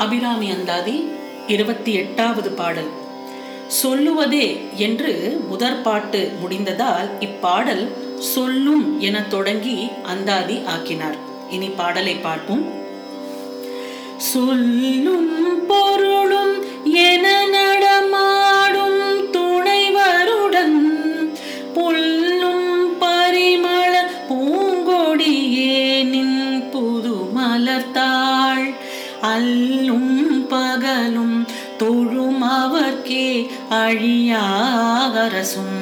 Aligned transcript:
அபிராமி 0.00 0.50
அந்தாதி 0.50 1.08
இருபத்தி 1.46 1.92
எட்டாவது 1.94 2.50
பாடல். 2.50 2.88
சொல்லுவதே 3.66 4.60
என்று 4.76 5.40
முதற் 5.48 5.82
பாட்டு 5.82 6.32
முடிந்ததால் 6.42 7.10
இப்பாடல் 7.20 7.84
சொல்லும் 8.18 9.00
என 9.00 9.22
தொடங்கி 9.22 9.88
அந்தாதி 10.02 10.62
ஆக்கினார். 10.66 11.16
இனி 11.50 11.68
பாடலை 11.68 12.14
பார்ப்போம். 12.14 12.64
சொல்லும் 14.16 15.49
பகலும் 30.70 31.46
தொழும் 31.78 32.42
அவர்க்கே 32.42 33.48
அழியாகரசும் 33.70 35.80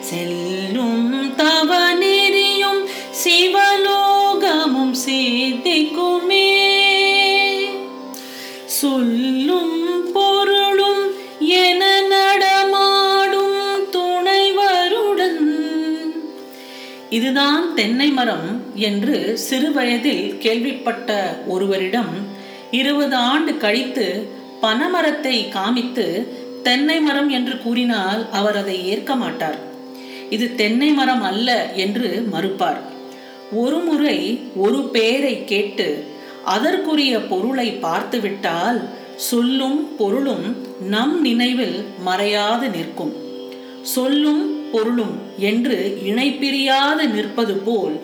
செல்லும் 0.00 1.34
தவ 1.34 1.94
நெறியும் 1.94 2.86
சிவலோகமும் 3.22 4.94
சேதிக்குமே 5.06 6.54
சொல்லும் 8.64 10.12
பொருளும் 10.12 11.14
என 11.62 12.00
நடமாடும் 12.12 13.92
துணைவருடன். 13.92 15.52
இதுதான் 17.10 17.74
தென்னை 17.74 18.10
மரம் 18.10 18.74
என்று 18.74 19.38
சிறுவயதில் 19.50 20.38
கேள்விப்பட்ட 20.38 21.40
ஒருவரிடம் 21.46 22.34
இருபது 22.70 23.16
ஆண்டு 23.16 23.56
கழித்து 23.56 24.06
பனமரத்தை 24.62 25.36
காமித்து 25.56 26.06
தென்னை 26.62 27.00
மரம் 27.00 27.28
என்று 27.28 27.58
கூறினால் 27.62 28.30
அவர் 28.30 28.56
அதை 28.56 28.86
ஏற்க 28.86 29.14
மாட்டார். 29.14 29.58
இது 30.30 30.54
தென்னை 30.54 30.90
மரம் 30.90 31.22
அல்ல 31.22 31.72
என்று 31.74 32.08
மறுப்பார். 32.32 32.80
ஒரு 33.52 33.78
முறை 33.78 34.18
ஒரு 34.56 34.78
பெயரை 34.96 35.44
கேட்டு 35.44 36.04
அதற்குரிய 36.44 37.20
பொருளை 37.20 37.68
பார்த்துவிட்டால் 37.84 38.88
சொல்லும் 39.16 39.96
பொருளும் 39.96 40.46
நம் 40.80 41.20
நினைவில் 41.20 41.78
மறையாது 42.06 42.70
நிற்கும். 42.70 43.14
சொல்லும் 43.82 44.70
பொருளும் 44.72 45.16
என்று 45.38 46.00
இணைப்பிரியாது 46.10 47.04
நிற்பது 47.14 47.54
போல் 47.54 47.96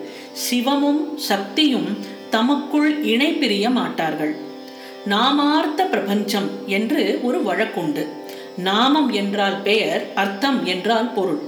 சிவமும் 0.45 1.03
சக்தியும் 1.15 1.89
தமக்குள் 2.29 3.03
இணைப்பிரிய 3.03 3.69
மாட்டார்கள். 3.69 4.33
நாமார்த்த 5.05 5.83
பிரபஞ்சம் 5.83 6.49
என்று 6.65 7.19
ஒரு 7.23 7.39
வழக்குண்டு. 7.39 8.07
நாமம் 8.57 9.11
என்றால் 9.11 9.61
பெயர் 9.61 10.03
அர்த்தம் 10.15 10.65
என்றால் 10.65 11.13
பொருள். 11.13 11.41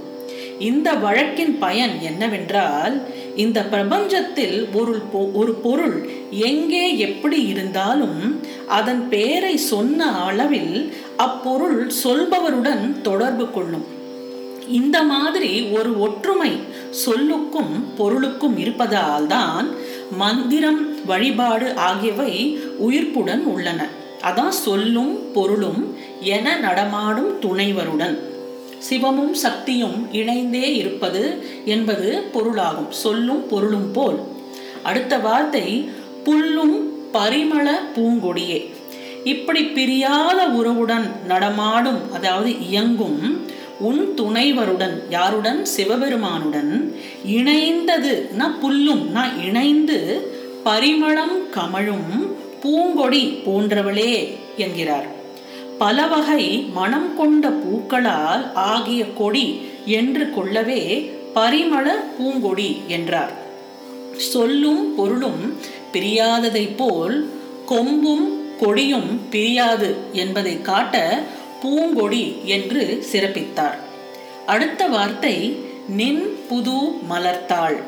இந்த 0.58 0.92
வழக்கின் 0.92 1.58
பயன் 1.58 2.00
என்னவென்றால் 2.00 3.02
இந்த 3.36 3.60
பிரபஞ்சத்தில் 3.70 4.72
ஒரு 4.72 5.02
ஒரு 5.32 5.54
பொருள் 5.54 6.08
எங்கே 6.30 6.98
எப்படி 6.98 7.46
இருந்தாலும் 7.46 8.40
அதன் 8.66 9.08
பெயரை 9.08 9.56
சொன்ன 9.56 10.10
அளவில் 10.12 10.92
அப்பொருள் 11.16 11.92
சொல்பவருடன் 12.04 13.02
தொடர்பு 13.02 13.50
கொள்ளும். 13.50 13.86
இந்த 14.68 15.02
மாதிரி 15.02 15.62
ஒரு 15.62 16.00
ஒற்றுமை 16.00 16.52
சொல்லுக்கும் 17.06 17.74
பொருளுக்கும் 17.96 18.58
இருப்பதால் 18.58 19.26
தான் 19.26 19.68
மந்திரம் 20.18 20.80
வழிபாடு 21.06 21.76
ஆகியவை 21.76 22.58
உயிர்ப்புடன் 22.78 23.44
உள்ளன. 23.44 23.86
அதான் 24.22 24.48
சொல்லும் 24.48 25.32
பொருளும் 25.32 25.96
என 26.20 26.56
நடமாடும் 26.56 27.40
துணைவருடன். 27.40 28.18
சிவமும் 28.90 29.32
சக்தியும் 29.32 30.08
இணைந்தே 30.12 30.76
இருப்பது 30.76 31.46
என்பது 31.64 32.22
பொருளாகும். 32.32 32.90
சொல்லும் 32.90 33.48
பொருளும் 33.48 33.92
போல். 33.92 34.18
அடுத்த 34.82 35.18
வார்த்தை 35.18 35.88
புல்லும் 36.24 36.76
பரிமள 37.12 37.70
பூங்கொடியே. 37.94 38.70
இப்படி 39.24 39.62
பிரியாத 39.64 40.46
உறவுடன் 40.46 41.06
நடமாடும் 41.26 42.12
அதாவது 42.12 42.68
இயங்கும் 42.68 43.44
உன் 43.78 44.14
துணைவருடன் 44.16 45.02
யாருடன்? 45.10 45.64
சிவபெருமானுடன். 45.64 46.94
இணைந்தது 47.26 48.32
நான் 48.32 48.56
புல்லும். 48.62 49.10
நான் 49.10 49.42
இணைந்து 49.42 50.30
பரிமளம் 50.66 51.36
கமழும் 51.54 52.10
பூங்கொடி 52.62 53.24
போன்றவளே 53.46 54.12
என்கிறார். 54.56 55.06
பலவகை 55.78 56.44
மனம் 56.78 57.16
கொண்ட 57.16 57.48
பூக்களால் 57.62 58.44
ஆகிய 58.54 59.02
கொடி 59.12 59.46
என்று 59.84 60.24
கொள்ளவே 60.30 60.82
பரிமள 61.34 61.86
பூங்கொடி 62.16 62.70
என்றார். 62.86 63.34
சொல்லும் 64.16 64.94
பொருளும் 64.94 65.42
பிரியாததை 65.92 66.64
போல் 66.76 67.16
கொம்பும் 67.68 68.26
கொடியும் 68.58 69.10
பிரியாது 69.30 69.94
என்பதை 70.12 70.62
காட்ட 70.62 71.22
பூங்கொடி 71.62 72.24
என்று 72.44 73.04
சிறப்பித்தார். 73.12 73.78
அடுத்த 74.46 74.86
வார்த்தை 74.86 75.36
நின் 75.88 76.24
புது 76.48 76.78
மலர்த்தாள். 77.10 77.78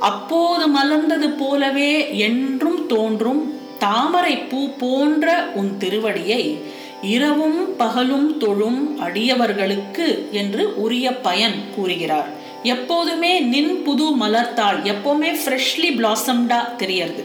அப்போது 0.00 0.64
மலர்ந்தது 0.68 1.28
போலவே 1.38 2.18
என்றும் 2.18 2.86
தோன்றும் 2.86 3.54
தாமரை 3.78 4.36
பூ 4.36 4.68
போன்ற 4.78 5.50
உன் 5.54 5.76
திருவடியை 5.78 6.58
இரவும் 7.02 7.76
பகலும் 7.76 8.36
தொழும் 8.38 9.00
அடியவர்களுக்கு 9.00 10.30
என்று 10.30 10.82
உரிய 10.82 11.16
பயன் 11.16 11.64
கூறுகிறார். 11.74 12.28
எப்போதுமே 12.62 13.40
நின் 13.40 13.82
புது 13.82 14.06
மலர்த்தாள் 14.16 14.78
எப்போவுமே 14.84 15.30
ஃப்ரெஷ்லி 15.42 15.90
பிளாசம்டா 15.98 16.76
தெரியறது. 16.76 17.24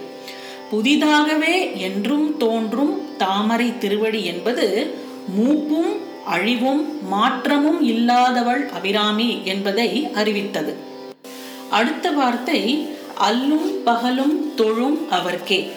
புதிதாகவே 0.70 1.80
என்றும் 1.80 2.38
தோன்றும் 2.38 3.02
தாமரை 3.18 3.78
திருவடி 3.78 4.26
என்பது 4.26 4.96
மூப்பும் 5.38 5.92
அழிவும் 6.26 7.08
மாற்றமும் 7.10 7.82
இல்லாதவள் 7.88 8.70
அபிராமி 8.70 9.38
என்பதை 9.44 10.08
அறிவித்தது. 10.14 10.92
அடுத்த 11.74 12.12
வார்த்தை 12.12 12.88
அல்லும் 13.30 13.68
பகலும் 13.84 14.56
தொழும் 14.56 15.10
அவர்க்கே. 15.10 15.72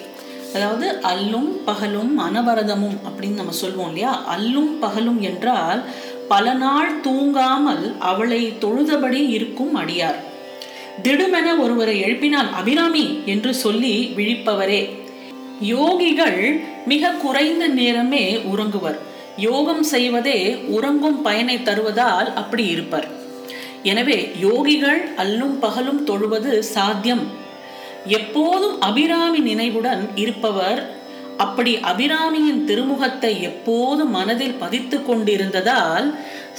அதாவது 0.55 0.87
அல்லும் 1.01 1.49
பகலும் 1.65 2.13
அனவரதமும் 2.19 2.97
அப்படின்னு 3.07 3.39
நம்ம 3.41 3.53
சொல்வோம் 3.61 3.87
இல்லையா? 3.87 4.13
அல்லும் 4.37 4.71
பகலும் 4.79 5.21
என்றால் 5.21 5.81
பல 6.27 6.53
நாள் 6.53 6.93
தூங்காமல் 7.01 7.97
அவளை 7.99 8.53
தொழுதபடி 8.61 9.21
இருக்கும் 9.29 9.75
அடியார். 9.75 10.19
திடுமென 11.03 11.47
ஒருவரை 11.59 11.95
எழுப்பினால் 12.03 12.51
அபிராமி 12.53 13.19
என்று 13.25 13.53
சொல்லி 13.53 14.13
விழிப்பவரே. 14.17 14.81
யோகிகள் 15.63 16.39
மிக 16.85 17.09
குறைந்த 17.09 17.67
நேரமே 17.67 18.25
உறங்குவர். 18.55 18.97
யோகம் 19.37 19.83
செய்வதே 19.83 20.39
உறங்கும் 20.55 21.21
பயனை 21.21 21.57
தருவதால் 21.57 22.29
அப்படி 22.33 22.65
இருப்பர். 22.67 23.16
எனவே 23.83 24.31
யோகிகள் 24.41 25.01
அல்லும் 25.17 25.59
பகலும் 25.59 26.05
தொழுவது 26.05 26.59
சாத்தியம். 26.59 27.27
எப்போதும் 28.05 28.79
அபிராமி 28.79 29.39
நினைவுடன் 29.39 30.09
இருப்பவர் 30.15 30.95
அப்படி 31.37 31.75
அபிராமியின் 31.75 32.63
திருமுகத்தை 32.65 33.41
எப்போதும் 33.41 34.09
மனதில் 34.09 34.55
பதித்து 34.59 35.05
கொண்டிருந்ததால் 35.05 36.15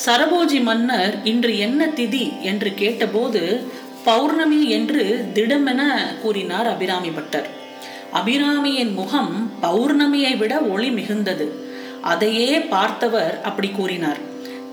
சரபோஜி 0.06 0.62
மன்னர் 0.62 1.14
இன்று 1.24 1.58
என்ன 1.58 1.86
திதி 1.86 2.42
என்று 2.42 2.74
கேட்டபோது 2.74 3.66
பௌர்ணமி 4.04 4.70
என்று 4.70 5.30
திடமென 5.34 5.80
கூறினார் 6.22 6.66
அபிராமி 6.66 7.08
பட்டர். 7.08 7.48
அபிராமியின் 8.12 8.94
முகம் 8.94 9.52
பௌர்ணமியை 9.62 10.36
விட 10.36 10.60
ஒளி 10.60 10.90
மிகுந்தது. 10.90 11.48
அதையே 12.02 12.60
பார்த்தவர் 12.60 13.40
அப்படி 13.42 13.68
கூறினார். 13.68 14.27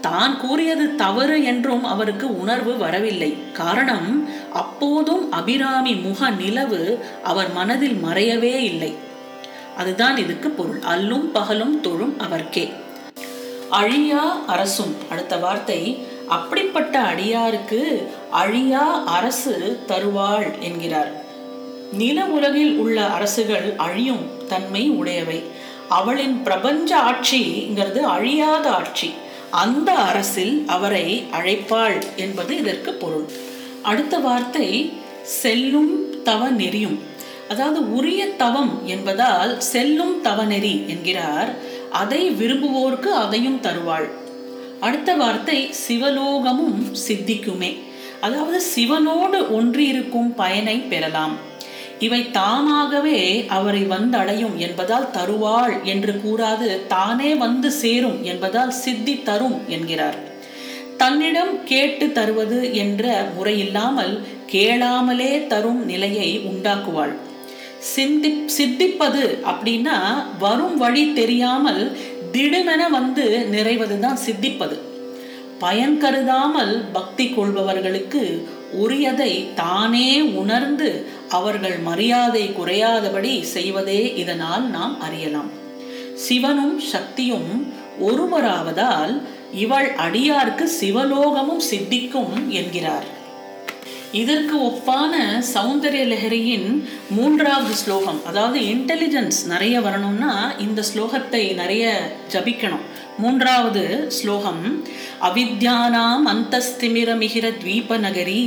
தான் 0.06 0.40
கூறியது 0.40 0.96
தவறு 0.96 1.44
என்றும் 1.44 1.84
அவருக்கு 1.84 2.28
உணர்வு 2.40 2.78
வரவில்லை. 2.78 3.32
காரணம் 3.54 4.30
அப்போதும் 4.54 5.32
அபிராமி 5.32 5.94
முக 5.94 6.30
நிலவு 6.30 6.82
அவர் 7.24 7.54
மனதில் 7.54 7.98
மறையவே 8.04 8.56
இல்லை. 8.72 8.92
அதுதான் 9.78 10.18
இதுக்கு 10.18 10.50
பொருள். 10.50 10.80
அல்லும் 10.80 11.32
பகலும் 11.34 11.82
தொழும் 11.82 12.20
அவர்க்கே. 12.20 12.74
அழியா 13.70 14.24
அரசும் 14.48 14.96
அடுத்த 15.10 15.38
வார்த்தை 15.38 15.82
அப்படிப்பட்ட 16.28 17.00
அடியாருக்கு 17.02 18.08
அழியா 18.32 19.04
அரசு 19.06 19.80
தருவாள் 19.88 20.52
என்கிறார். 20.60 21.12
நில 21.94 22.26
உலகில் 22.26 22.78
உள்ள 22.78 22.98
அரசுகள் 23.06 23.74
அழியும் 23.78 24.26
தன்மை 24.48 24.90
உடையவை. 24.90 25.40
அவளின் 25.90 26.44
பிரபஞ்ச 26.44 27.02
ஆட்சிங்கிறது 27.02 28.00
அழியாத 28.16 28.66
ஆட்சி. 28.72 29.10
அந்த 29.64 29.90
அரசில் 30.10 30.56
அவரை 30.68 31.06
அழைப்பாள் 31.32 31.98
என்பது 32.16 32.54
இதற்கு 32.58 32.94
பொருள். 32.94 33.28
அடுத்த 33.82 34.18
வார்த்தை 34.20 34.70
செல்லும் 35.42 35.92
தவ 36.24 36.52
நெறியும் 36.52 36.98
அதாவது 37.50 37.80
உரிய 37.96 38.22
தவம் 38.38 38.74
என்பதால் 38.86 39.52
செல்லும் 39.60 40.14
தவநெறி 40.24 40.76
என்கிறார். 40.88 41.52
அதை 41.92 42.22
விரும்புவோர்க்கு 42.32 43.10
அதையும் 43.24 43.60
தருவாள். 43.60 44.08
அடுத்த 44.80 45.14
வார்த்தை 45.16 45.58
சிவலோகமும் 45.88 46.80
சித்திக்குமே. 47.08 47.72
அதாவது 48.22 48.58
சிவனோடு 48.76 49.40
ஒன்றியிருக்கும் 49.58 50.32
பயனை 50.36 50.78
பெறலாம். 50.92 51.36
இவை 52.00 52.32
தாமாகவே 52.32 53.46
அவரை 53.48 53.84
வந்தடையும் 53.84 54.56
என்பதால் 54.56 55.12
தருவாள் 55.12 55.84
என்று 55.84 56.22
கூறாது 56.26 56.88
தானே 56.88 57.36
வந்து 57.36 57.72
சேரும் 57.72 58.24
என்பதால் 58.24 58.72
சித்தி 58.72 59.24
தரும் 59.24 59.62
என்கிறார். 59.68 60.16
தன்னிடம் 60.98 61.64
கேட்டு 61.64 62.12
தருவது 62.12 62.76
என்ற 62.76 63.28
முறையில்லாமல் 63.38 64.20
கேளாமலே 64.52 65.48
தரும் 65.48 65.86
நிலையை 65.86 66.40
உண்டாக்குவாள். 66.40 67.14
சிந்தி 67.80 68.46
சித்திப்பது 68.58 69.38
அப்படின்னா 69.52 70.24
வரும் 70.40 70.78
வழி 70.78 71.14
தெரியாமல் 71.14 71.98
திடுமென 72.34 72.90
வந்து 72.90 73.48
நிறைவதுதான் 73.52 74.18
சித்திப்பது. 74.26 74.78
பயன் 75.60 75.98
கருதாமல் 75.98 76.86
பக்தி 76.94 77.26
கொள்பவர்களுக்கு 77.26 78.44
உரியதை 78.84 79.46
தானே 79.56 80.22
உணர்ந்து 80.22 81.06
அவர்கள் 81.30 81.78
மரியாதை 81.78 82.50
குறையாதபடி 82.50 83.42
செய்வதே 83.42 84.14
இதனால் 84.16 84.70
நாம் 84.70 85.02
அறியலாம். 85.02 85.52
சிவனும் 86.14 86.80
சக்தியும் 86.80 87.74
ஒருவராவதால் 88.02 89.22
இவள் 89.54 89.96
அடியார்க்கு 89.96 90.66
சிவலோகமும் 90.82 91.64
சித்திக்கும் 91.70 92.50
என்கிறார். 92.50 93.06
இதற்கு 94.12 94.62
ஒப்பான 94.66 95.44
சௌந்தரிய 95.54 96.04
லஹரியின் 96.12 96.84
மூன்றாவது 97.10 97.76
ஸ்லோகம் 97.76 98.26
அதாவது 98.26 98.60
இன்டெலிஜென்ஸ் 98.60 99.48
நிறைய 99.48 99.82
வரணும்னா 99.82 100.52
இந்த 100.60 100.84
ஸ்லோகத்தை 100.94 101.54
நிறைய 101.54 102.12
ஜபிக்கணும். 102.34 102.86
மூன்றாவது 103.18 103.84
ஸ்லோகம். 104.18 104.64
அவித்யானாம் 105.22 106.26
அந்தஸ்திமிர 106.34 107.10
மிகிர 107.22 107.46
த்வீப 107.62 107.98
நகரி 108.06 108.42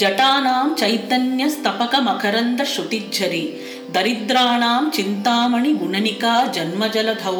ஜட்டானாம் 0.00 0.72
சைத்தன்ய 0.80 1.44
ஸ்தபக 1.54 2.00
மகரந்த 2.08 2.64
ஸ்ருதிச்சரி 2.72 3.44
தரித்ராணாம் 3.92 4.88
சிந்தாமணி 4.90 5.70
குணனிகா 5.72 6.34
ஜன்மஜலதௌ 6.56 7.38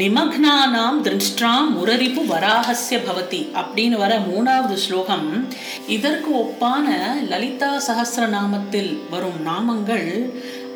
நிமக்னானாம் 0.00 0.98
திருஷ்டாம் 1.06 1.70
முரரிப்பு 1.76 2.24
வராகசிய 2.26 2.98
பவதி 3.08 3.42
அப்படின்னு 3.60 3.96
வர 4.02 4.18
மூணாவது 4.28 4.74
ஸ்லோகம். 4.74 5.48
இதற்கு 5.86 6.30
ஒப்பான 6.42 6.86
லலிதா 7.28 7.72
சகசிரநாமத்தில் 7.88 8.92
வரும் 9.10 9.40
நாமங்கள் 9.46 10.08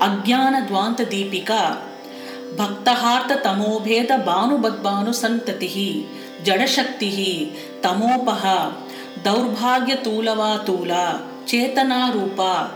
அக்ஞான 0.09 0.55
துவாந்த 0.71 1.07
தீபிகா. 1.15 1.63
பக்தஹார்த்த 2.59 3.41
தமோபேத 3.47 4.13
பானுபத்பானு 4.29 5.13
சந்ததி 5.23 6.07
ஜடசக்தி 6.43 7.11
தமோபஹா 7.85 8.59
தௌர்பாகிய 9.23 9.97
தூலவா 10.07 10.53
தூலா 10.69 11.05
சேதனா 11.51 12.01
ரூபா 12.13 12.71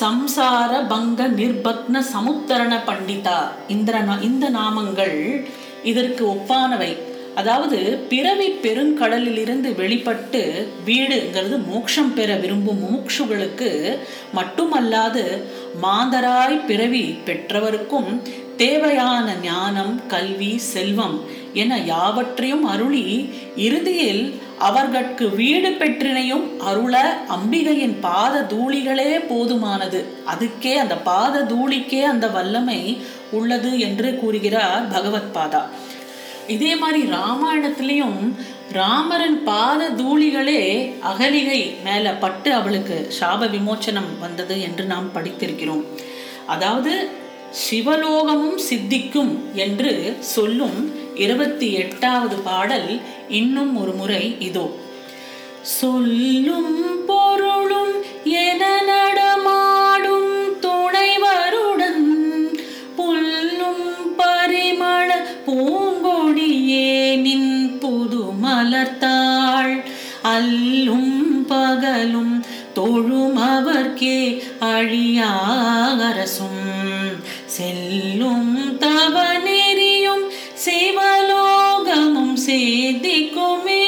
சம்சார 0.00 0.86
பங்க 0.88 1.28
நிர்பக்ன 1.28 2.02
சமுத்தரண 2.14 2.74
பண்டிதா 2.88 3.38
இந்த 3.68 4.18
இந்த 4.20 4.48
நாமங்கள் 4.50 5.46
இதற்கு 5.82 6.22
ஒப்பானவை. 6.34 6.92
அதாவது 7.34 7.98
பிறவி 8.08 8.48
பெருங்கடலிலிருந்து 8.62 9.74
வெளிப்பட்டு 9.74 10.68
வீடுங்கிறது 10.86 11.56
மோட்சம் 11.66 12.14
பெற 12.14 12.36
விரும்பும் 12.36 12.82
மூக்ஷுகளுக்கு 12.84 13.98
மட்டுமல்லாது 14.34 15.24
மாந்தராய் 15.82 16.64
பிறவி 16.66 17.18
பெற்றவருக்கும் 17.26 18.22
தேவையான 18.56 19.34
ஞானம் 19.42 20.00
கல்வி 20.06 20.58
செல்வம் 20.58 21.24
என 21.54 21.78
யாவற்றையும் 21.78 22.64
அருளி 22.64 23.30
இறுதியில் 23.56 24.40
அவர்கட்கு 24.60 25.34
வீடு 25.34 25.70
பெற்றினையும் 25.70 26.60
அருள 26.60 27.22
அம்பிகையின் 27.28 27.96
பாத 28.00 28.46
தூளிகளே 28.48 29.12
போதுமானது. 29.30 30.04
அதுக்கே 30.26 30.74
அந்த 30.74 30.96
பாத 30.96 31.42
தூளிக்கே 31.42 32.02
அந்த 32.02 32.28
வல்லமை 32.28 32.98
உள்ளது 33.30 33.78
என்று 33.78 34.18
கூறுகிறார் 34.18 34.88
பகவத் 34.88 35.32
பாதா. 35.34 35.62
இதே 36.50 36.76
மாதிரி 36.76 37.00
ராமாயணத்திலையும் 37.10 38.20
ராமரன் 38.72 39.42
பாத 39.44 39.90
தூளிகளே 39.90 40.60
அகலிகை 41.00 41.60
மேலே 41.84 42.10
பட்டு 42.10 42.52
அவளுக்கு 42.52 42.96
சாப 43.20 43.46
விமோச்சனம் 43.46 44.18
வந்தது 44.20 44.60
என்று 44.60 44.84
நாம் 44.84 45.10
படித்திருக்கிறோம். 45.14 45.84
அதாவது 46.46 46.92
சிவலோகமும் 47.64 48.58
சித்திக்கும் 48.68 49.32
என்று 49.54 50.16
சொல்லும் 50.20 50.78
இருபத்தி 51.14 51.72
எட்டாவது 51.72 52.36
பாடல் 52.36 53.00
இன்னும் 53.28 53.72
ஒரு 53.80 53.92
முறை 53.92 54.36
இதோ. 54.38 54.66
சொல்லும் 55.62 57.06
பொருளும் 57.06 57.94
என 58.24 58.62
நடமாடும் 58.90 60.32
துணைவருடன் 60.60 62.06
புல்லும் 62.96 63.84
பரிமள 64.18 65.10
பூ 65.46 65.56
மலர்த்தாள் 68.80 69.84
அல்லும் 70.24 71.46
பகலும் 71.48 72.44
தொழும் 72.74 73.36
அவர்க்கே 73.36 74.44
அழியாகரசும். 74.60 75.28
செல்லும் 77.46 78.78
தவ 78.78 79.24
நெறியும் 79.38 80.30
சிவலோகமும் 80.64 82.34
சேதிக்குமே. 82.46 83.84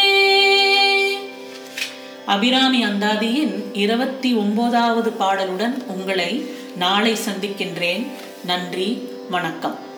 அபிராமி 2.26 2.84
அந்தாதியின் 2.84 3.62
இருபத்தி 3.72 4.34
ஒன்பதாவது 4.34 5.12
பாடலுடன் 5.20 5.84
உங்களை 5.86 6.46
நாளை 6.76 7.12
சந்திக்கின்றேன். 7.12 8.06
நன்றி 8.44 9.08
வணக்கம். 9.30 9.90